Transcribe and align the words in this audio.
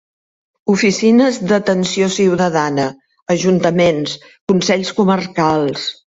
Oficines 0.75 1.35
d'atenció 1.49 2.07
ciutadana, 2.15 2.85
ajuntaments, 3.35 4.15
consells 4.53 4.93
comarcals... 5.01 5.85